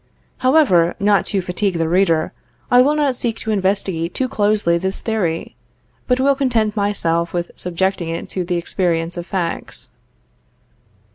[0.37, 2.31] However, not to fatigue the reader,
[2.71, 5.55] I will not seek to investigate too closely this theory,
[6.07, 9.89] but will content myself with subjecting it to the experience of facts.